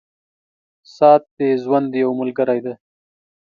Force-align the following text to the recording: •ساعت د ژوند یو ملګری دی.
•ساعت 0.95 1.23
د 1.37 1.39
ژوند 1.61 1.89
یو 2.01 2.09
ملګری 2.19 2.59
دی. 2.65 2.73